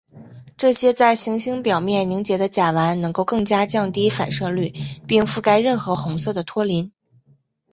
[0.57, 4.73] 这些在行星表面凝结的甲烷能够更加降低反射率
[5.07, 6.91] 并覆盖任何红色的托林。